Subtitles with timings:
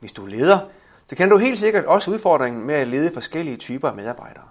[0.00, 0.58] Hvis du er leder,
[1.06, 4.44] så kan du helt sikkert også udfordringen med at lede forskellige typer af medarbejdere.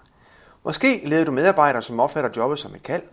[0.65, 3.03] Måske leder du medarbejdere, som opfatter jobbet som et kald.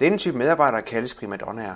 [0.00, 1.74] Denne type medarbejdere kaldes primadonnaer.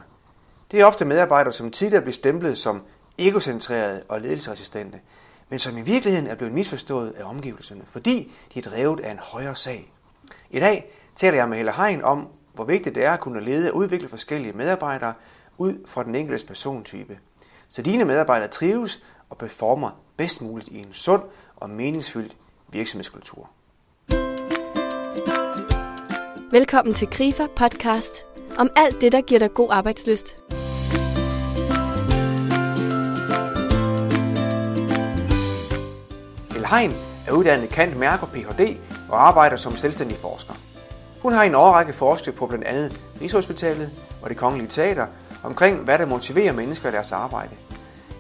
[0.71, 2.83] Det er ofte medarbejdere, som tidligere blev stemplet som
[3.19, 5.01] egocentrerede og ledelsesresistente,
[5.49, 9.19] men som i virkeligheden er blevet misforstået af omgivelserne, fordi de er drevet af en
[9.19, 9.93] højere sag.
[10.51, 13.71] I dag taler jeg med Helle Hein om, hvor vigtigt det er at kunne lede
[13.71, 15.15] og udvikle forskellige medarbejdere
[15.59, 17.19] ud fra den enkeltes persontype,
[17.69, 21.23] så dine medarbejdere trives og performer bedst muligt i en sund
[21.57, 22.37] og meningsfyldt
[22.69, 23.51] virksomhedskultur.
[26.51, 28.25] Velkommen til Grifer podcast
[28.59, 30.37] om alt det, der giver dig god arbejdsløst.
[36.53, 36.93] Helle Hein
[37.27, 38.77] er uddannet kant mærker Ph.D.
[39.09, 40.55] og arbejder som selvstændig forsker.
[41.23, 43.91] Hun har i en årrække forsket på blandt andet Rigshospitalet
[44.23, 45.07] og det Kongelige Teater
[45.45, 47.57] omkring, hvad der motiverer mennesker i deres arbejde.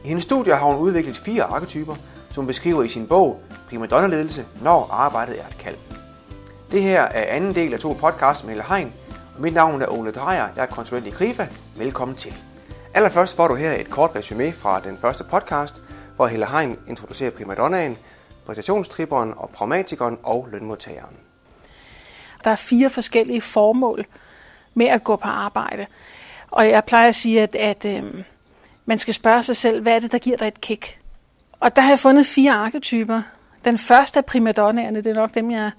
[0.04, 1.94] I hendes studier har hun udviklet fire arketyper,
[2.30, 5.76] som hun beskriver i sin bog Primadonna-ledelse, når arbejdet er et kald.
[6.70, 8.92] Det her er anden del af to podcasts med Helle Hein,
[9.36, 11.46] og mit navn er Ole Drejer, jeg er konsulent i Krifa.
[11.76, 12.34] Velkommen til.
[12.94, 15.82] Allerførst får du her et kort resume fra den første podcast,
[16.16, 17.98] hvor Helle Hein introducerer primadonnaen,
[18.46, 21.16] præstationstriberen og pragmatikeren og lønmodtageren.
[22.44, 24.06] Der er fire forskellige formål
[24.74, 25.86] med at gå på arbejde.
[26.50, 28.24] Og jeg plejer at sige, at, at øh,
[28.88, 30.98] man skal spørge sig selv, hvad er det, der giver dig et kick?
[31.60, 33.22] Og der har jeg fundet fire arketyper.
[33.64, 35.70] Den første er primadonnaerne, det er nok dem, jeg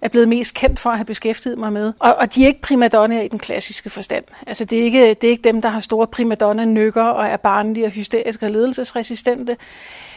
[0.00, 1.92] er blevet mest kendt for at have beskæftiget mig med.
[1.98, 4.24] Og, og de er ikke primadonnaer i den klassiske forstand.
[4.46, 7.86] Altså det er ikke, det er ikke dem, der har store primadonna-nykker og er barnlige
[7.86, 9.56] og hysteriske og ledelsesresistente.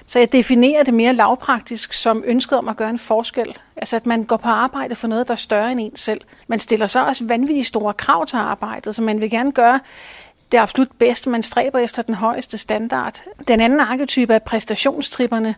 [0.07, 3.57] Så jeg definerer det mere lavpraktisk som ønsket om at gøre en forskel.
[3.75, 6.21] Altså at man går på arbejde for noget, der er større end en selv.
[6.47, 9.79] Man stiller så også vanvittigt store krav til arbejdet, så man vil gerne gøre
[10.51, 11.29] det absolut bedste.
[11.29, 13.23] Man stræber efter den højeste standard.
[13.47, 15.55] Den anden arketype er præstationstripperne,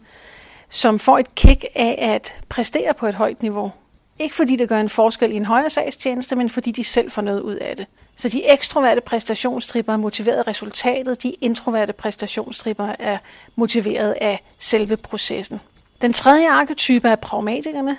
[0.69, 3.71] som får et kick af at præstere på et højt niveau.
[4.19, 7.21] Ikke fordi det gør en forskel i en højere sagstjeneste, men fordi de selv får
[7.21, 7.85] noget ud af det.
[8.15, 13.17] Så de ekstroverte præstationstripper er motiveret af resultatet, de introverte præstationstripper er
[13.55, 15.61] motiveret af selve processen.
[16.01, 17.97] Den tredje arketype er pragmatikerne.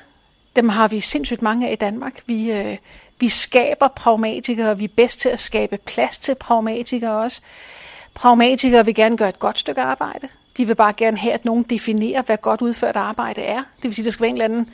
[0.57, 2.23] Dem har vi sindssygt mange af i Danmark.
[2.27, 2.77] Vi, øh,
[3.23, 7.41] vi skaber pragmatikere, vi er bedst til at skabe plads til pragmatikere også.
[8.15, 10.29] Pragmatikere vil gerne gøre et godt stykke arbejde.
[10.57, 13.59] De vil bare gerne have, at nogen definerer, hvad godt udført arbejde er.
[13.77, 14.71] Det vil sige, at der skal være en eller anden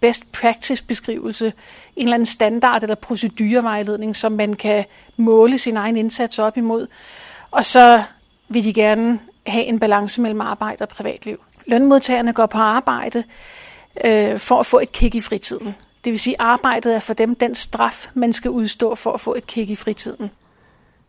[0.00, 1.52] best practice beskrivelse,
[1.96, 4.84] en eller anden standard eller procedurevejledning, som man kan
[5.16, 6.86] måle sin egen indsats op imod.
[7.50, 8.02] Og så
[8.48, 11.40] vil de gerne have en balance mellem arbejde og privatliv.
[11.66, 13.24] Lønmodtagerne går på arbejde
[14.04, 15.74] øh, for at få et kick i fritiden.
[16.04, 19.20] Det vil sige, at arbejdet er for dem den straf, man skal udstå for at
[19.20, 20.30] få et kick i fritiden.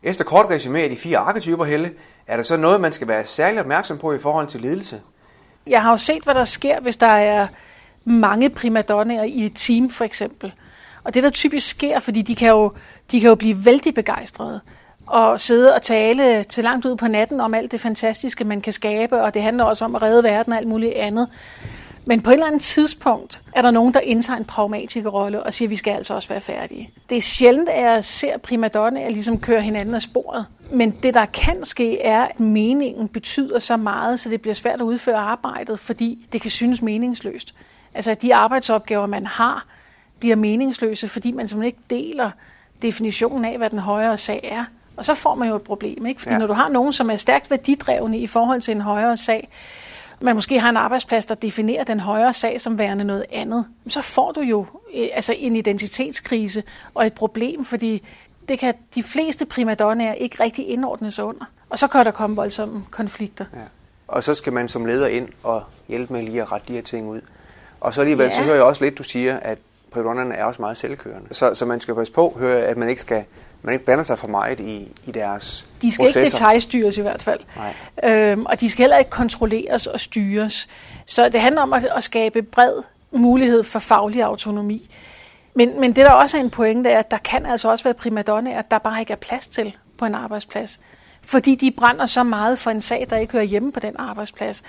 [0.02, 1.90] Efter kort resume af de fire arketyper, Helle,
[2.26, 5.00] er der så noget, man skal være særlig opmærksom på i forhold til ledelse?
[5.66, 7.46] Jeg har jo set, hvad der sker, hvis der er
[8.04, 10.52] mange primadonnaer i et team, for eksempel.
[11.04, 12.72] Og det, der typisk sker, fordi de kan jo,
[13.10, 14.60] de kan jo blive vældig begejstrede
[15.06, 18.72] og sidde og tale til langt ud på natten om alt det fantastiske, man kan
[18.72, 21.28] skabe, og det handler også om at redde verden og alt muligt andet.
[22.04, 25.66] Men på et eller andet tidspunkt er der nogen, der indtager en pragmatikerrolle og siger,
[25.66, 26.90] at vi skal altså også være færdige.
[27.10, 30.46] Det er sjældent, at jeg ser primadonnaer ligesom køre hinanden af sporet.
[30.72, 34.80] Men det, der kan ske, er, at meningen betyder så meget, så det bliver svært
[34.80, 37.54] at udføre arbejdet, fordi det kan synes meningsløst.
[37.94, 39.66] Altså, at de arbejdsopgaver, man har,
[40.18, 42.30] bliver meningsløse, fordi man simpelthen ikke deler
[42.82, 44.64] definitionen af, hvad den højere sag er.
[44.96, 46.20] Og så får man jo et problem, ikke?
[46.20, 46.38] Fordi ja.
[46.38, 49.48] når du har nogen, som er stærkt værdidrevne i forhold til en højere sag,
[50.20, 54.02] man måske har en arbejdsplads, der definerer den højere sag som værende noget andet, så
[54.02, 56.62] får du jo øh, altså en identitetskrise
[56.94, 58.02] og et problem, fordi
[58.48, 61.44] det kan de fleste primadonnaer ikke rigtig indordne sig under.
[61.70, 63.44] Og så kan der komme voldsomme konflikter.
[63.54, 63.58] Ja.
[64.08, 66.82] Og så skal man som leder ind og hjælpe med lige at rette de her
[66.82, 67.20] ting ud.
[67.80, 68.30] Og så alligevel, ja.
[68.30, 69.58] så hører jeg også lidt, du siger, at
[69.92, 71.34] privaterne er også meget selvkørende.
[71.34, 73.24] Så, så man skal passe på, høre, at man ikke skal
[73.62, 76.20] man ikke blander sig for meget i, i deres De skal processer.
[76.20, 77.40] ikke detaljstyres i hvert fald.
[77.56, 77.74] Nej.
[78.12, 80.68] Øhm, og de skal heller ikke kontrolleres og styres.
[81.06, 84.90] Så det handler om at, at skabe bred mulighed for faglig autonomi.
[85.54, 87.94] Men, men det der også er en pointe, er, at der kan altså også være
[87.94, 90.80] primadonnaer, der bare ikke er plads til på en arbejdsplads.
[91.22, 94.62] Fordi de brænder så meget for en sag, der ikke hører hjemme på den arbejdsplads.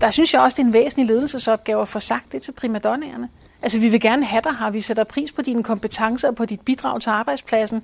[0.00, 3.28] Der synes jeg også, det er en væsentlig ledelsesopgave at få sagt det til primadonnaerne.
[3.64, 4.70] Altså, vi vil gerne have dig her.
[4.70, 7.82] Vi sætter pris på dine kompetencer og på dit bidrag til arbejdspladsen.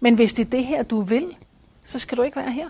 [0.00, 1.26] Men hvis det er det her, du vil,
[1.84, 2.68] så skal du ikke være her.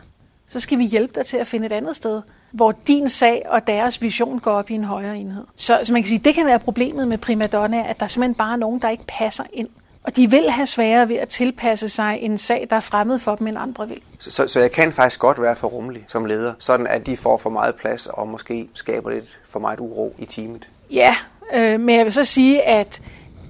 [0.48, 3.66] Så skal vi hjælpe dig til at finde et andet sted, hvor din sag og
[3.66, 5.44] deres vision går op i en højere enhed.
[5.56, 8.52] Så, så man kan sige, det kan være problemet med primadonna, at der simpelthen bare
[8.52, 9.68] er nogen, der ikke passer ind
[10.02, 13.34] Og de vil have sværere ved at tilpasse sig en sag, der er fremmed for
[13.36, 14.00] dem, end andre vil.
[14.18, 17.16] Så, så, så jeg kan faktisk godt være for rummelig som leder, sådan at de
[17.16, 20.68] får for meget plads og måske skaber lidt for meget uro i teamet.
[20.90, 21.16] Ja,
[21.54, 23.02] øh, men jeg vil så sige, at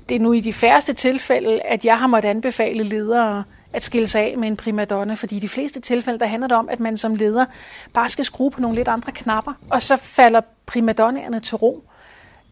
[0.08, 4.08] det er nu i de færreste tilfælde, at jeg har måttet anbefale ledere at skille
[4.08, 6.80] sig af med en primadonna, fordi i de fleste tilfælde, der handler det om, at
[6.80, 7.44] man som leder
[7.92, 11.84] bare skal skrue på nogle lidt andre knapper, og så falder primadonnerne til ro.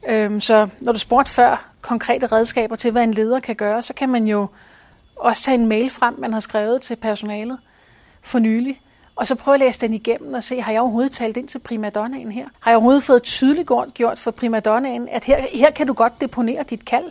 [0.09, 3.95] Øhm, så når du spurgte før konkrete redskaber til, hvad en leder kan gøre, så
[3.95, 4.47] kan man jo
[5.17, 7.59] også tage en mail frem, man har skrevet til personalet
[8.23, 8.81] for nylig,
[9.17, 11.59] og så prøve at læse den igennem og se, har jeg overhovedet talt ind til
[11.59, 12.47] primadonnaen her?
[12.61, 16.63] Har jeg overhovedet fået tydeligt gjort for primadonnaen, at her, her kan du godt deponere
[16.63, 17.11] dit kald?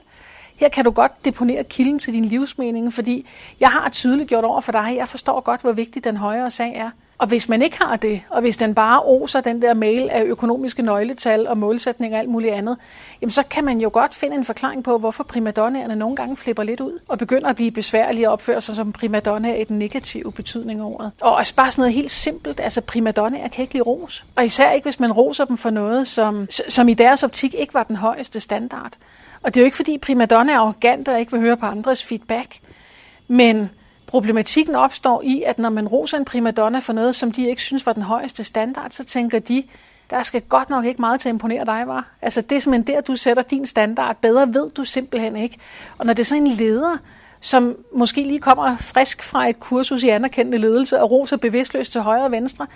[0.56, 3.28] Her kan du godt deponere kilden til din livsmening, fordi
[3.60, 6.75] jeg har tydeligt gjort over for dig, jeg forstår godt, hvor vigtig den højere sag
[6.75, 6.90] er.
[7.17, 10.23] Og hvis man ikke har det, og hvis den bare oser den der mail af
[10.23, 12.77] økonomiske nøgletal og målsætninger og alt muligt andet,
[13.21, 16.63] jamen så kan man jo godt finde en forklaring på, hvorfor primadonnaerne nogle gange flipper
[16.63, 20.31] lidt ud og begynder at blive besværlige og opføre sig som primadonna i den negative
[20.31, 21.12] betydning af ordet.
[21.21, 24.25] Og også bare sådan noget helt simpelt, altså primadonnaer kan ikke lide ros.
[24.35, 27.73] Og især ikke, hvis man roser dem for noget, som, som i deres optik ikke
[27.73, 28.91] var den højeste standard.
[29.41, 32.03] Og det er jo ikke, fordi primadonna er arrogant og ikke vil høre på andres
[32.03, 32.59] feedback,
[33.27, 33.69] men
[34.07, 37.86] Problematikken opstår i, at når man roser en primadonna for noget, som de ikke synes
[37.86, 39.63] var den højeste standard, så tænker de,
[40.10, 42.07] der skal godt nok ikke meget til at imponere dig, var.
[42.22, 44.18] Altså det er simpelthen der, du sætter din standard.
[44.22, 45.57] Bedre ved du simpelthen ikke.
[45.98, 46.98] Og når det er så en leder,
[47.40, 52.02] som måske lige kommer frisk fra et kursus i anerkendende ledelse og roser bevidstløst til
[52.02, 52.68] højre og venstre,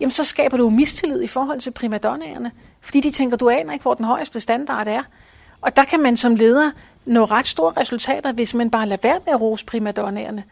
[0.00, 2.50] jamen så skaber du mistillid i forhold til primadonnaerne.
[2.80, 5.02] Fordi de tænker, du aner ikke, hvor den højeste standard er.
[5.60, 6.70] Og der kan man som leder
[7.04, 10.44] nå ret store resultater, hvis man bare lader være med at rose primadonnaerne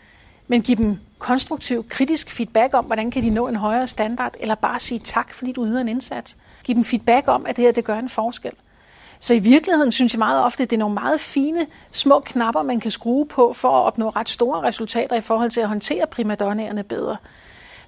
[0.49, 4.55] men give dem konstruktiv, kritisk feedback om, hvordan kan de nå en højere standard, eller
[4.55, 6.37] bare sige tak, fordi du yder en indsats.
[6.65, 8.53] Giv dem feedback om, at det her det gør en forskel.
[9.21, 12.63] Så i virkeligheden synes jeg meget ofte, at det er nogle meget fine, små knapper,
[12.63, 16.07] man kan skrue på for at opnå ret store resultater i forhold til at håndtere
[16.07, 17.17] primadonnaerne bedre.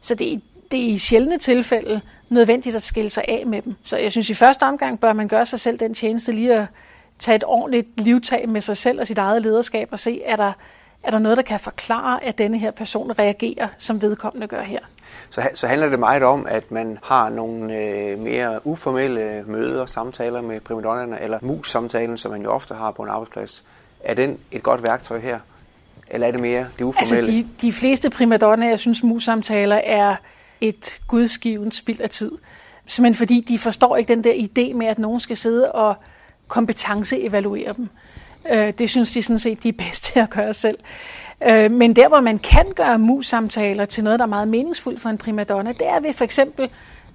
[0.00, 0.39] Så det er,
[0.71, 3.75] det er i sjældne tilfælde nødvendigt at skille sig af med dem.
[3.83, 6.67] Så jeg synes, i første omgang bør man gøre sig selv den tjeneste lige at
[7.19, 10.53] tage et ordentligt livtag med sig selv og sit eget lederskab og se, er der,
[11.05, 14.81] er der noget, der kan forklare, at denne her person reagerer, som vedkommende gør her?
[15.31, 20.41] Så, så handler det meget om, at man har nogle øh, mere uformelle møder, samtaler
[20.41, 23.65] med primadonnerne, eller mus-samtalen, som man jo ofte har på en arbejdsplads.
[24.01, 25.39] Er den et godt værktøj her?
[26.11, 27.17] Eller er det mere det uformelle?
[27.17, 30.17] Altså de, de fleste primadonner, jeg synes, mus-samtaler er
[30.61, 32.33] et gudsgivet spild af tid.
[32.87, 35.95] Simpelthen fordi de forstår ikke den der idé med, at nogen skal sidde og
[36.49, 37.89] kompetenceevaluere dem.
[38.50, 40.79] Øh, det synes de sådan set, de er bedst til at gøre selv.
[41.49, 45.08] Øh, men der, hvor man kan gøre mus-samtaler til noget, der er meget meningsfuldt for
[45.08, 46.70] en primadonna, det er ved for eksempel,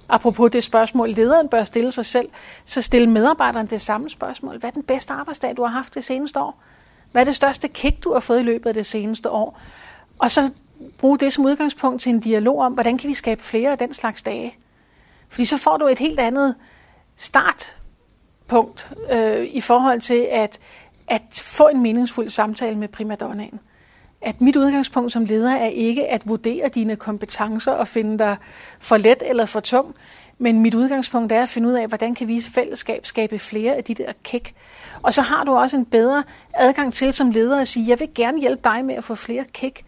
[0.10, 2.30] apropos det spørgsmål, lederen bør stille sig selv,
[2.66, 4.58] så stille medarbejderen det samme spørgsmål.
[4.58, 6.64] Hvad er den bedste arbejdsdag, du har haft det seneste år?
[7.12, 9.60] Hvad er det største kick, du har fået i løbet af det seneste år?
[10.20, 10.50] Og så
[10.98, 13.94] bruge det som udgangspunkt til en dialog om, hvordan kan vi skabe flere af den
[13.94, 14.56] slags dage?
[15.30, 16.56] Fordi så får du et helt andet
[17.18, 20.60] startpunkt øh, i forhold til, at
[21.10, 23.60] at få en meningsfuld samtale med primadonnaen.
[24.22, 28.38] At mit udgangspunkt som leder er ikke at vurdere dine kompetencer og finde dig
[28.80, 29.96] for let eller for tung,
[30.38, 33.76] men mit udgangspunkt er at finde ud af, hvordan kan vi i fællesskab skabe flere
[33.76, 34.54] af de der kæk.
[35.02, 36.24] Og så har du også en bedre
[36.54, 39.46] adgang til som leder at sige, jeg vil gerne hjælpe dig med at få flere
[39.54, 39.86] kæk,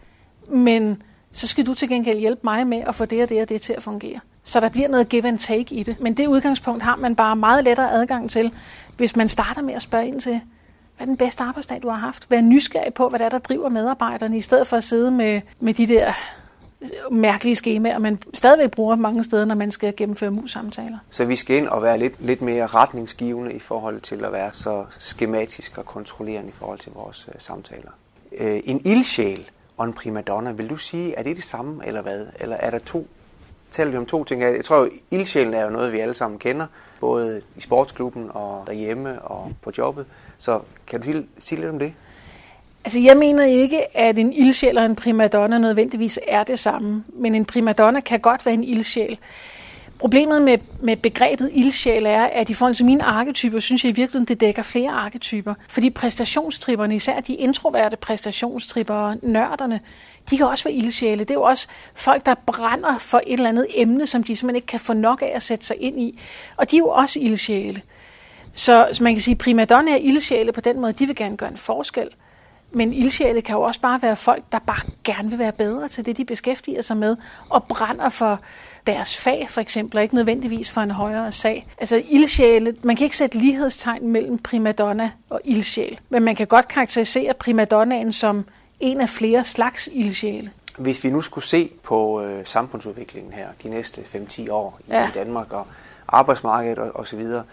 [0.48, 1.02] men
[1.32, 3.60] så skal du til gengæld hjælpe mig med at få det og det og det
[3.60, 4.20] til at fungere.
[4.44, 6.00] Så der bliver noget give and take i det.
[6.00, 8.52] Men det udgangspunkt har man bare meget lettere adgang til,
[8.96, 10.40] hvis man starter med at spørge ind til,
[11.02, 12.30] hvad er den bedste arbejdsdag, du har haft?
[12.30, 15.40] Vær nysgerrig på, hvad der er, der driver medarbejderne, i stedet for at sidde med,
[15.60, 16.12] med de der
[16.82, 20.98] øh, mærkelige skemaer, man stadigvæk bruger mange steder, når man skal gennemføre mus-samtaler.
[21.10, 24.50] Så vi skal ind og være lidt, lidt mere retningsgivende i forhold til at være
[24.52, 27.90] så skematisk og kontrollerende i forhold til vores uh, samtaler.
[28.32, 32.26] Uh, en ildsjæl og en primadonna, vil du sige, er det det samme, eller hvad?
[32.40, 33.06] Eller er der to
[33.72, 34.42] taler vi om to ting.
[34.42, 36.66] Jeg tror, ildsjælen er jo noget, vi alle sammen kender,
[37.00, 40.06] både i sportsklubben og derhjemme og på jobbet.
[40.42, 41.92] Så kan du sige lidt om det?
[42.84, 47.04] Altså, jeg mener ikke, at en ildsjæl og en primadonna nødvendigvis er det samme.
[47.08, 49.18] Men en primadonna kan godt være en ildsjæl.
[49.98, 53.94] Problemet med, med begrebet ildsjæl er, at i forhold til mine arketyper, synes jeg i
[53.94, 55.54] virkeligheden, det dækker flere arketyper.
[55.68, 59.80] Fordi præstationstripperne, især de introverte præstationstripper, nørderne,
[60.30, 61.24] de kan også være ildsjæle.
[61.24, 64.56] Det er jo også folk, der brænder for et eller andet emne, som de simpelthen
[64.56, 66.20] ikke kan få nok af at sætte sig ind i.
[66.56, 67.82] Og de er jo også ildsjæle.
[68.54, 71.50] Så, så man kan sige, primadonna er ildsjæle på den måde, de vil gerne gøre
[71.50, 72.08] en forskel.
[72.74, 76.06] Men ildsjæle kan jo også bare være folk, der bare gerne vil være bedre til
[76.06, 77.16] det, de beskæftiger sig med,
[77.48, 78.40] og brænder for
[78.86, 81.66] deres fag for eksempel, og ikke nødvendigvis for en højere sag.
[81.78, 86.68] Altså ildsjæle, man kan ikke sætte lighedstegn mellem primadonna og ildsjæl, men man kan godt
[86.68, 88.44] karakterisere primadonnaen som
[88.80, 90.50] en af flere slags ildsjæle.
[90.78, 95.10] Hvis vi nu skulle se på øh, samfundsudviklingen her de næste 5-10 år i, ja.
[95.14, 95.66] Danmark og
[96.12, 97.44] arbejdsmarkedet og, og så videre,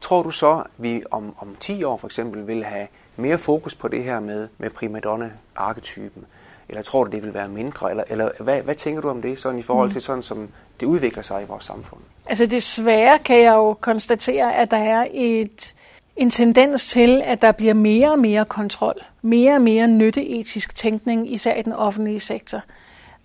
[0.00, 3.74] tror du så, at vi om, om 10 år for eksempel vil have mere fokus
[3.74, 6.24] på det her med, med primadonna-arketypen?
[6.68, 7.90] Eller tror du, det vil være mindre?
[7.90, 9.92] Eller, eller hvad, hvad tænker du om det sådan i forhold mm.
[9.92, 10.48] til sådan, som
[10.80, 12.00] det udvikler sig i vores samfund?
[12.26, 15.74] Altså desværre kan jeg jo konstatere, at der er et,
[16.16, 21.32] en tendens til, at der bliver mere og mere kontrol, mere og mere nytteetisk tænkning,
[21.32, 22.62] især i den offentlige sektor.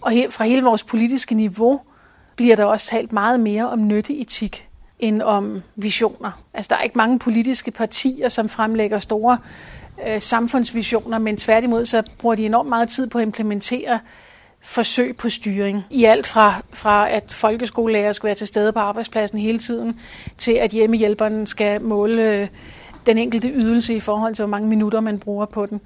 [0.01, 1.81] Og fra hele vores politiske niveau
[2.35, 4.70] bliver der også talt meget mere om nytteetik
[5.01, 6.31] end om visioner.
[6.53, 9.37] Altså der er ikke mange politiske partier, som fremlægger store
[10.07, 13.99] øh, samfundsvisioner, men tværtimod så bruger de enormt meget tid på at implementere
[14.61, 15.83] forsøg på styring.
[15.89, 19.99] I alt fra, fra at folkeskolelærer skal være til stede på arbejdspladsen hele tiden,
[20.37, 22.47] til at hjemmehjælperen skal måle øh,
[23.05, 25.81] den enkelte ydelse i forhold til, hvor mange minutter man bruger på den.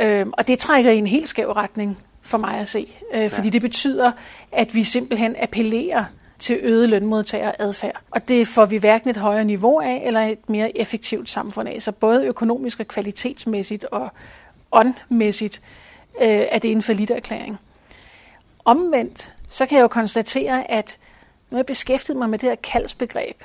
[0.00, 2.88] Øh, og det trækker i en helt skæv retning for mig at se.
[3.14, 4.12] Øh, fordi det betyder,
[4.52, 6.04] at vi simpelthen appellerer
[6.38, 8.00] til øget lønmodtageradfærd.
[8.10, 11.82] Og det får vi hverken et højere niveau af, eller et mere effektivt samfund af.
[11.82, 14.08] Så både økonomisk og kvalitetsmæssigt og
[14.72, 15.62] åndmæssigt
[16.20, 17.58] øh, er det en forlidt erklæring.
[18.64, 20.98] Omvendt, så kan jeg jo konstatere, at
[21.50, 23.42] nu har jeg beskæftiget mig med det her kaldsbegreb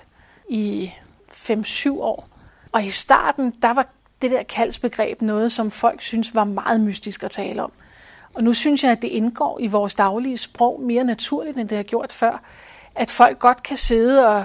[0.50, 0.92] i
[1.32, 2.28] 5-7 år.
[2.72, 3.88] Og i starten, der var
[4.22, 7.72] det der kaldsbegreb noget, som folk synes var meget mystisk at tale om.
[8.34, 11.78] Og nu synes jeg, at det indgår i vores daglige sprog mere naturligt, end det
[11.78, 12.44] har gjort før
[12.96, 14.44] at folk godt kan sidde og,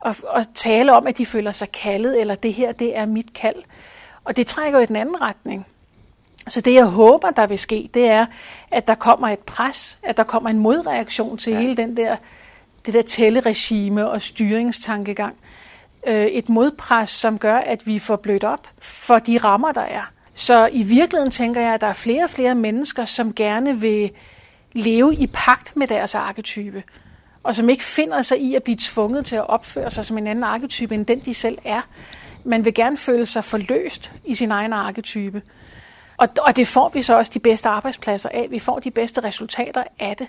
[0.00, 3.34] og, og tale om, at de føler sig kaldet, eller det her, det er mit
[3.34, 3.62] kald.
[4.24, 5.66] Og det trækker jo i den anden retning.
[6.48, 8.26] Så det, jeg håber, der vil ske, det er,
[8.70, 11.60] at der kommer et pres, at der kommer en modreaktion til ja.
[11.60, 12.16] hele den der,
[12.86, 15.36] det der tælleregime og styringstankegang.
[16.06, 20.10] Øh, et modpres, som gør, at vi får blødt op for de rammer, der er.
[20.34, 24.10] Så i virkeligheden tænker jeg, at der er flere og flere mennesker, som gerne vil
[24.72, 26.82] leve i pagt med deres arketype
[27.42, 30.26] og som ikke finder sig i at blive tvunget til at opføre sig som en
[30.26, 31.80] anden arketype end den, de selv er.
[32.44, 35.42] Man vil gerne føle sig forløst i sin egen arketype.
[36.16, 38.46] Og, og det får vi så også de bedste arbejdspladser af.
[38.50, 40.28] Vi får de bedste resultater af det.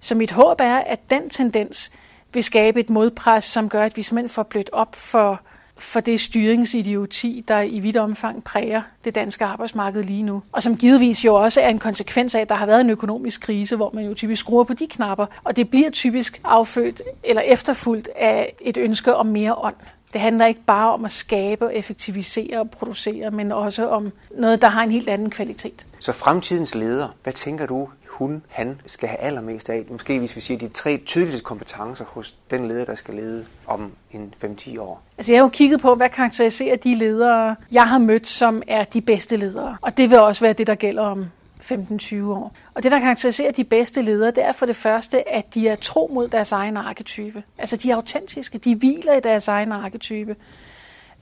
[0.00, 1.92] Så mit håb er, at den tendens
[2.32, 5.40] vil skabe et modpres, som gør, at vi simpelthen får blødt op for,
[5.76, 10.42] for det styringsidioti, der i vidt omfang præger det danske arbejdsmarked lige nu.
[10.52, 13.40] Og som givetvis jo også er en konsekvens af, at der har været en økonomisk
[13.40, 17.42] krise, hvor man jo typisk skruer på de knapper, og det bliver typisk affødt eller
[17.42, 19.74] efterfulgt af et ønske om mere ånd.
[20.14, 24.68] Det handler ikke bare om at skabe, effektivisere og producere, men også om noget, der
[24.68, 25.86] har en helt anden kvalitet.
[25.98, 29.84] Så fremtidens leder, hvad tænker du hun, han skal have allermest af?
[29.90, 33.92] Måske hvis vi siger de tre tydeligste kompetencer hos den leder, der skal lede om
[34.12, 35.02] en 5-10 år.
[35.18, 38.84] Altså jeg har jo kigget på, hvad karakteriserer de ledere, jeg har mødt, som er
[38.84, 39.76] de bedste ledere.
[39.80, 41.26] Og det vil også være det, der gælder om
[41.72, 42.52] 15-20 år.
[42.74, 45.76] Og det, der karakteriserer de bedste ledere, det er for det første, at de er
[45.76, 47.42] tro mod deres egen arketype.
[47.58, 50.36] Altså de er autentiske, de hviler i deres egen arketype.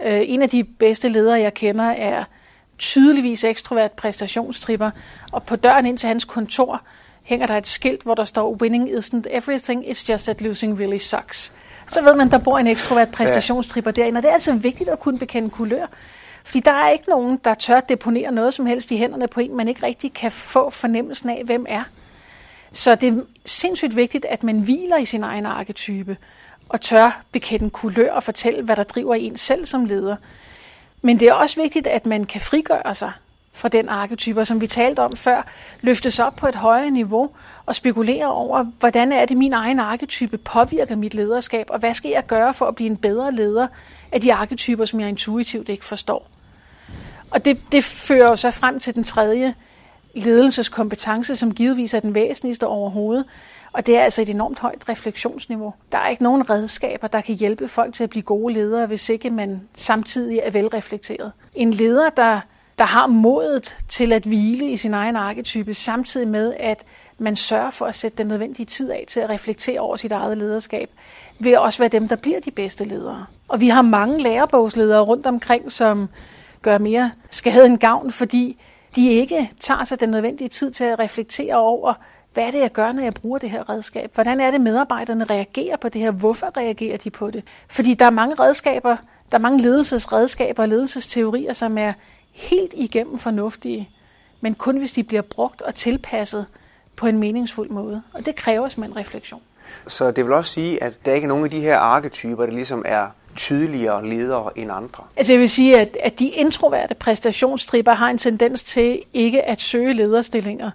[0.03, 2.25] Øh, en af de bedste ledere, jeg kender, er
[2.79, 4.91] tydeligvis ekstrovert præstationstripper,
[5.33, 6.83] og på døren ind til hans kontor
[7.23, 10.99] hænger der et skilt, hvor der står Winning isn't everything, it's just that losing really
[10.99, 11.53] sucks.
[11.89, 14.99] Så ved man, der bor en ekstrovert præstationstripper derinde, og det er altså vigtigt at
[14.99, 15.87] kunne bekende kulør.
[16.45, 19.57] Fordi der er ikke nogen, der tør deponere noget som helst i hænderne på en,
[19.57, 21.83] man ikke rigtig kan få fornemmelsen af, hvem er.
[22.73, 26.17] Så det er sindssygt vigtigt, at man hviler i sin egen arketype,
[26.69, 30.17] og tør bekende kulør og fortælle, hvad der driver en selv som leder.
[31.03, 33.13] Men det er også vigtigt, at man kan frigøre sig
[33.53, 35.47] fra den arketyper, som vi talte om før,
[35.81, 37.31] løftes op på et højere niveau
[37.67, 42.11] og spekulere over, hvordan er det, min egen arketype påvirker mit lederskab, og hvad skal
[42.11, 43.67] jeg gøre for at blive en bedre leder
[44.13, 46.32] af de arketyper, som jeg intuitivt ikke forstår.
[47.33, 49.55] Og det, det fører jo så frem til den tredje
[50.15, 53.25] ledelseskompetence, som givetvis er den væsentligste overhovedet,
[53.73, 55.75] og det er altså et enormt højt refleksionsniveau.
[55.93, 59.09] Der er ikke nogen redskaber, der kan hjælpe folk til at blive gode ledere, hvis
[59.09, 61.33] ikke man samtidig er velreflekteret.
[61.55, 62.41] En leder, der,
[62.79, 66.85] der har modet til at hvile i sin egen arketype, samtidig med, at
[67.19, 70.39] man sørger for at sætte den nødvendige tid af til at reflektere over sit eget
[70.39, 70.91] lederskab,
[71.39, 73.27] vil også være dem, der bliver de bedste ledere.
[73.49, 76.09] Og vi har mange lærebogsledere rundt omkring, som
[76.63, 78.61] gør mere skade end gavn, fordi
[78.97, 81.95] de ikke tager sig den nødvendige tid til at reflektere over,
[82.35, 84.15] hvad er det, jeg gør, når jeg bruger det her redskab?
[84.15, 86.11] Hvordan er det, medarbejderne reagerer på det her?
[86.11, 87.45] Hvorfor reagerer de på det?
[87.69, 88.97] Fordi der er mange redskaber,
[89.33, 91.93] der er mange ledelsesredskaber og ledelsesteorier, som er
[92.33, 93.91] helt igennem fornuftige.
[94.41, 96.47] men kun hvis de bliver brugt og tilpasset
[96.97, 98.03] på en meningsfuld måde.
[98.13, 99.41] Og det kræver simpelthen refleksion.
[99.87, 102.53] Så det vil også sige, at der ikke er nogen af de her arketyper, der
[102.53, 105.05] ligesom er tydeligere ledere end andre.
[105.17, 109.61] Altså jeg vil sige, at, at de introverte præstationstripper har en tendens til ikke at
[109.61, 110.71] søge lederstillinger.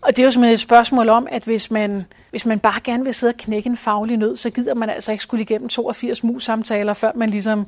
[0.00, 3.04] Og det er jo simpelthen et spørgsmål om, at hvis man, hvis man bare gerne
[3.04, 6.24] vil sidde og knække en faglig nød, så gider man altså ikke skulle igennem 82
[6.24, 7.66] mus-samtaler, før man ligesom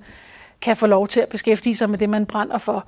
[0.60, 2.84] kan få lov til at beskæftige sig med det, man brænder for.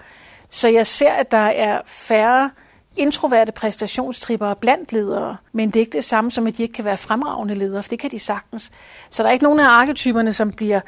[0.50, 2.50] Så jeg ser, at der er færre
[2.96, 6.84] introverte præstationstripper blandt ledere, men det er ikke det samme som, at de ikke kan
[6.84, 8.72] være fremragende ledere, for det kan de sagtens.
[9.10, 10.80] Så der er ikke nogen af arketyperne, som bliver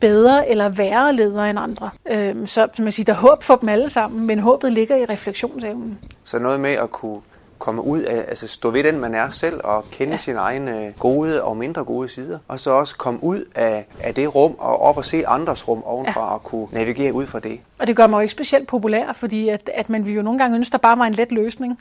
[0.00, 1.90] bedre eller værre ledere end andre.
[2.10, 4.96] Øhm, så som man siger, der er håb for dem alle sammen, men håbet ligger
[4.96, 5.98] i refleksionsevnen.
[6.24, 7.20] Så noget med at kunne
[7.58, 10.18] komme ud af, altså stå ved den, man er selv, og kende ja.
[10.18, 12.38] sine egne gode og mindre gode sider.
[12.48, 15.82] Og så også komme ud af, af det rum, og op og se andres rum
[15.84, 16.34] ovenfra, ja.
[16.34, 17.60] og kunne navigere ud fra det.
[17.78, 20.38] Og det gør mig jo ikke specielt populær, fordi at, at man vil jo nogle
[20.38, 21.78] gange ønske, der bare var en let løsning.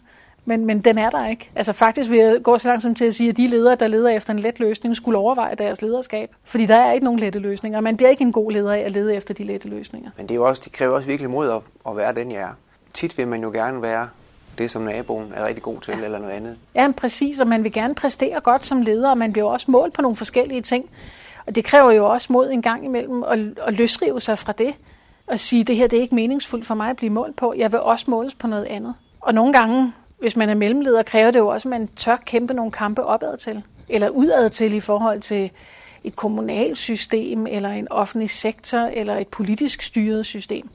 [0.48, 1.50] Men, men den er der ikke.
[1.56, 3.88] Altså faktisk vil jeg gå så langt som til at sige, at de ledere, der
[3.88, 6.36] leder efter en let løsning, skulle overveje deres lederskab.
[6.44, 7.82] Fordi der er ikke nogen lette løsninger.
[7.82, 10.10] Man bliver ikke en god leder af at lede efter de lette løsninger.
[10.18, 12.42] Men det, er jo også, det kræver også virkelig mod at, at være den, jeg
[12.42, 12.54] er.
[12.94, 14.10] Tit vil man jo gerne være
[14.58, 16.06] det, som naboen er rigtig god til, ja.
[16.06, 16.58] eller noget andet.
[16.76, 19.94] Ja, præcis, og man vil gerne præstere godt som leder, og man bliver også målt
[19.94, 20.90] på nogle forskellige ting.
[21.48, 24.74] Og det kræver jo også mod en gang imellem at, at løsrive sig fra det,
[25.28, 27.54] og sige, det her det er ikke meningsfuldt for mig at blive målt på.
[27.58, 28.94] Jeg vil også måles på noget andet.
[29.22, 32.54] Og nogle gange, hvis man er mellemleder, kræver det jo også, at man tør kæmpe
[32.54, 35.52] nogle kampe opad til, eller udad til i forhold til
[36.04, 40.70] et kommunalt system, eller en offentlig sektor, eller et politisk styret system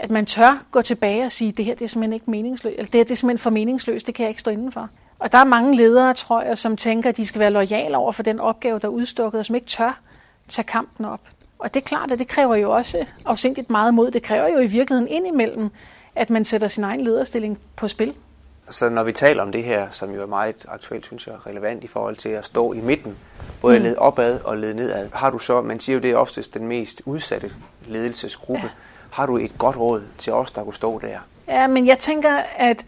[0.00, 2.90] at man tør gå tilbage og sige, det her det er simpelthen ikke meningsløst, eller
[2.90, 4.88] det her det er simpelthen for meningsløst, det kan jeg ikke stå indenfor.
[5.18, 8.12] Og der er mange ledere, tror jeg, som tænker, at de skal være lojale over
[8.12, 10.00] for den opgave, der er udstukket, og som ikke tør
[10.48, 11.20] tage kampen op.
[11.58, 14.10] Og det er klart, at det kræver jo også afsindigt meget mod.
[14.10, 15.70] Det kræver jo i virkeligheden indimellem,
[16.14, 18.14] at man sætter sin egen lederstilling på spil.
[18.68, 21.84] Så når vi taler om det her, som jo er meget aktuelt, synes jeg, relevant
[21.84, 23.16] i forhold til at stå i midten,
[23.60, 23.84] både mm.
[23.84, 26.66] lede opad og lede nedad, har du så, man siger jo, det er oftest den
[26.66, 27.52] mest udsatte
[27.86, 28.66] ledelsesgruppe.
[28.66, 28.70] Ja
[29.10, 31.18] har du et godt råd til os, der kunne stå der?
[31.48, 32.86] Ja, men jeg tænker, at,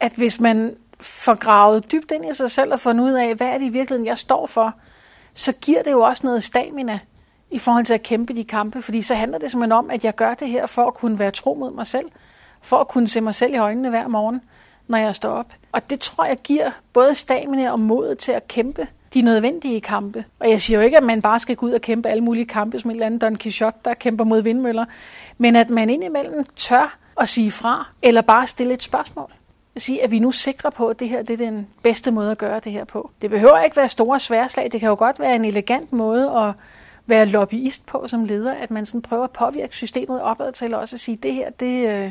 [0.00, 3.46] at hvis man får gravet dybt ind i sig selv og fundet ud af, hvad
[3.46, 4.74] er det i virkeligheden, jeg står for,
[5.34, 6.98] så giver det jo også noget stamina
[7.50, 10.14] i forhold til at kæmpe de kampe, fordi så handler det simpelthen om, at jeg
[10.14, 12.06] gør det her for at kunne være tro mod mig selv,
[12.62, 14.40] for at kunne se mig selv i øjnene hver morgen,
[14.88, 15.52] når jeg står op.
[15.72, 20.24] Og det tror jeg giver både stamina og mod til at kæmpe de nødvendige kampe.
[20.38, 22.46] Og jeg siger jo ikke, at man bare skal gå ud og kæmpe alle mulige
[22.46, 24.84] kampe, som en eller anden Don Quixote, der kæmper mod vindmøller,
[25.38, 29.32] men at man indimellem tør at sige fra, eller bare stille et spørgsmål.
[29.74, 32.30] At sige, at vi nu sikre på, at det her det er den bedste måde
[32.30, 33.10] at gøre det her på.
[33.22, 34.72] Det behøver ikke være store sværslag.
[34.72, 36.52] Det kan jo godt være en elegant måde at
[37.06, 40.96] være lobbyist på som leder, at man sådan prøver at påvirke systemet opad til også
[40.96, 42.10] at sige, at det her, det, øh,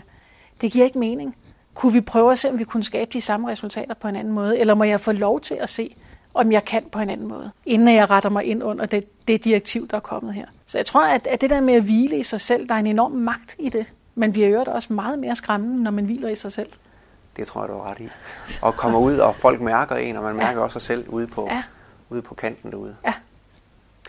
[0.62, 1.36] det giver ikke mening.
[1.78, 4.34] Kunne vi prøve at se, om vi kunne skabe de samme resultater på en anden
[4.34, 4.60] måde?
[4.60, 5.96] Eller må jeg få lov til at se,
[6.34, 9.44] om jeg kan på en anden måde, inden jeg retter mig ind under det, det
[9.44, 10.46] direktiv, der er kommet her.
[10.66, 12.80] Så jeg tror, at, at det der med at hvile i sig selv, der er
[12.80, 13.86] en enorm magt i det.
[14.16, 16.70] Man bliver jo også meget mere skræmmende, når man hviler i sig selv.
[17.36, 18.10] Det tror jeg, du har ret i.
[18.62, 20.64] Og kommer ud, og folk mærker en, og man mærker ja.
[20.64, 21.64] også sig selv ude på, ja.
[22.10, 22.96] ude på kanten derude.
[23.06, 23.14] Ja.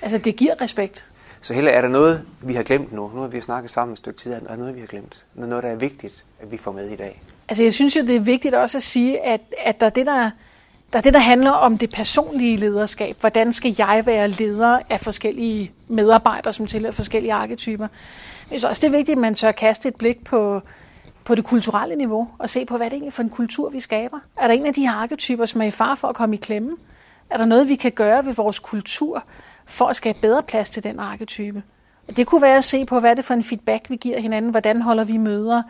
[0.03, 1.07] Altså, det giver respekt.
[1.41, 3.11] Så heller er der noget, vi har glemt nu?
[3.15, 5.25] Nu har vi snakket sammen et stykke tid, er der noget, vi har glemt?
[5.35, 7.23] Noget, der er vigtigt, at vi får med i dag?
[7.49, 10.07] Altså, jeg synes jo, det er vigtigt også at sige, at, at der er det,
[10.07, 10.31] der
[10.93, 13.17] der er det, der handler om det personlige lederskab.
[13.21, 17.89] Hvordan skal jeg være leder af forskellige medarbejdere, som tilhører forskellige arketyper?
[18.51, 20.61] Men så også det er vigtigt, at man tør kaste et blik på,
[21.25, 24.19] på det kulturelle niveau og se på, hvad det egentlig for en kultur, vi skaber.
[24.37, 26.39] Er der en af de her arketyper, som er i far for at komme i
[26.39, 26.77] klemme?
[27.31, 29.25] Er der noget, vi kan gøre ved vores kultur
[29.67, 31.63] for at skabe bedre plads til den arketype?
[32.17, 34.51] Det kunne være at se på, hvad det for en feedback, vi giver hinanden.
[34.51, 35.63] Hvordan holder vi møder?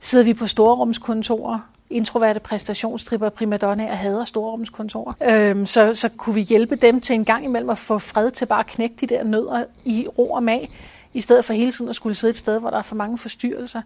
[0.00, 1.58] Sidder vi på storrumskontorer?
[1.90, 5.12] introverte præstationstripper, primadonnaer hader storrumskontorer.
[5.22, 8.46] Øhm, så, så kunne vi hjælpe dem til en gang imellem at få fred til
[8.46, 10.70] bare at knække de der nødder i ro og mag,
[11.14, 13.18] i stedet for hele tiden at skulle sidde et sted, hvor der er for mange
[13.18, 13.82] forstyrrelser.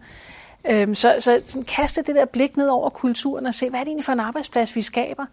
[0.70, 3.84] Øhm, så så sådan, kaste det der blik ned over kulturen og se, hvad er
[3.84, 5.24] det egentlig for en arbejdsplads, vi skaber?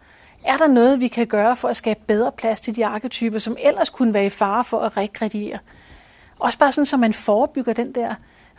[0.44, 3.56] Er der noget, vi kan gøre for at skabe bedre plads til de arketyper, som
[3.60, 5.58] ellers kunne være i fare for at regrediere?
[6.38, 8.14] Også bare sådan, så man forebygger den der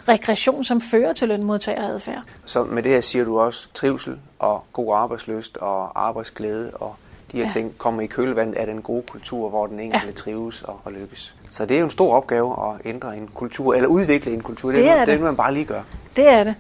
[0.08, 2.22] regression, som fører til lønmodtageradfærd.
[2.46, 6.96] Så med det her siger du også trivsel og god arbejdsløst og arbejdsglæde og
[7.32, 7.50] de her ja.
[7.50, 10.14] ting kommer i kølvandet af den gode kultur, hvor den enkelte ja.
[10.14, 11.36] trives og, og lykkes.
[11.50, 14.72] Så det er jo en stor opgave at ændre en kultur, eller udvikle en kultur.
[14.72, 15.08] Det, det er det.
[15.08, 15.82] det, man bare lige gør.
[16.16, 16.56] Det er det.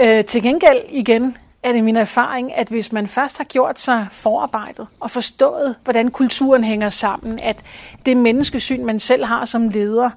[0.00, 4.06] Øh, til gengæld igen er det min erfaring, at hvis man først har gjort sig
[4.10, 7.56] forarbejdet og forstået, hvordan kulturen hænger sammen, at
[8.06, 10.10] det menneskesyn, man selv har som leder,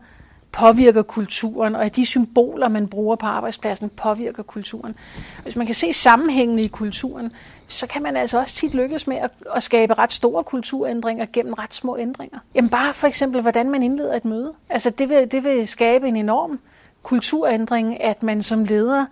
[0.51, 4.95] påvirker kulturen, og at de symboler, man bruger på arbejdspladsen, påvirker kulturen.
[5.43, 7.31] Hvis man kan se sammenhængene i kulturen,
[7.67, 11.53] så kan man altså også tit lykkes med at, at skabe ret store kulturændringer gennem
[11.53, 12.39] ret små ændringer.
[12.55, 14.53] Jamen bare for eksempel, hvordan man indleder et møde.
[14.69, 16.59] Altså det vil, det vil skabe en enorm
[17.03, 19.05] kulturændring, at man som leder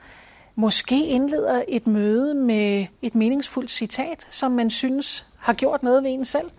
[0.56, 6.12] måske indleder et møde med et meningsfuldt citat, som man synes har gjort noget ved
[6.12, 6.52] en selv.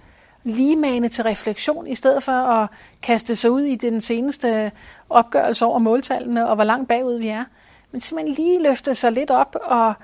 [0.47, 2.69] Lige til refleksion, i stedet for at
[3.03, 4.73] kaste sig ud i den seneste
[5.11, 7.45] opgørelse over måltallene og hvor langt bagud vi er.
[7.93, 9.95] Men simpelthen lige løfte sig lidt op og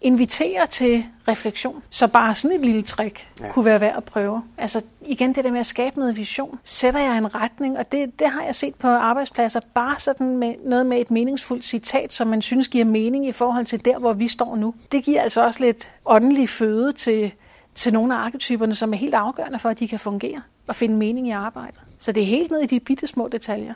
[0.00, 1.82] invitere til refleksion.
[1.90, 3.48] Så bare sådan et lille trick ja.
[3.48, 4.42] kunne være værd at prøve.
[4.58, 6.58] Altså igen det der med at skabe noget vision.
[6.64, 10.54] Sætter jeg en retning, og det, det har jeg set på arbejdspladser, bare sådan med
[10.64, 14.12] noget med et meningsfuldt citat, som man synes giver mening i forhold til der, hvor
[14.12, 14.74] vi står nu.
[14.92, 17.32] Det giver altså også lidt åndelig føde til,
[17.76, 20.96] til nogle af arketyperne, som er helt afgørende for, at de kan fungere og finde
[20.96, 21.80] mening i arbejdet.
[21.98, 23.74] Så det er helt ned i de bitte små detaljer.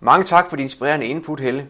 [0.00, 1.68] Mange tak for din inspirerende input, Helle.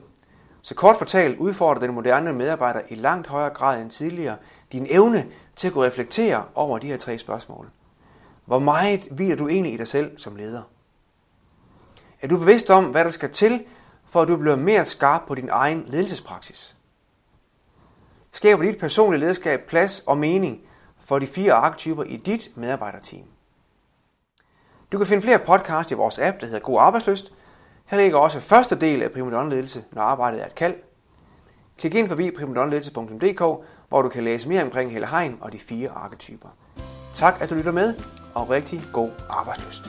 [0.62, 4.36] Så kort fortalt udfordrer den moderne medarbejder i langt højere grad end tidligere
[4.72, 7.70] din evne til at kunne reflektere over de her tre spørgsmål.
[8.44, 10.62] Hvor meget hviler du egentlig i dig selv som leder?
[12.22, 13.64] Er du bevidst om, hvad der skal til,
[14.04, 16.76] for at du bliver mere skarp på din egen ledelsespraksis?
[18.30, 20.60] Skaber dit personlige lederskab plads og mening
[21.08, 23.22] for de fire arketyper i dit medarbejderteam?
[24.92, 27.32] Du kan finde flere podcasts i vores app, der hedder God Arbejdsløst,
[27.86, 30.74] her ligger også første del af Primodon Ledelse, når arbejdet er et kald.
[31.78, 33.38] Klik ind forbi primodonledelse.dk,
[33.88, 36.48] hvor du kan læse mere omkring Helle Hein og de fire arketyper.
[37.14, 37.94] Tak, at du lytter med,
[38.34, 39.84] og rigtig god arbejdsløst.